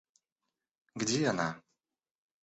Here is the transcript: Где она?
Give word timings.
Где 0.95 1.27
она? 1.27 1.61